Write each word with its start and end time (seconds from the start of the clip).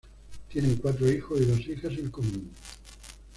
Tienen 0.49 0.77
cuatro 0.77 1.11
hijos 1.11 1.39
y 1.39 1.45
dos 1.45 1.59
hijas 1.59 1.93
en 1.99 2.09
común. 2.09 2.49